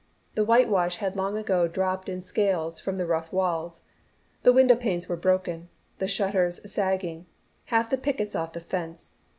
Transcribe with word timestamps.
The 0.33 0.43
whitewash 0.43 0.97
had 0.97 1.15
long 1.15 1.37
ago 1.37 1.67
dropped 1.67 2.09
in 2.09 2.23
scales 2.23 2.79
from 2.79 2.97
the 2.97 3.05
rough 3.05 3.31
walls. 3.31 3.85
The 4.41 4.51
window 4.51 4.73
panes 4.75 5.07
were 5.07 5.15
broken, 5.15 5.69
the 5.99 6.07
shutters 6.07 6.59
sagging, 6.71 7.27
half 7.65 7.87
the 7.91 7.99
pickets 7.99 8.35
off 8.35 8.53
the 8.53 8.61
fence. 8.61 9.17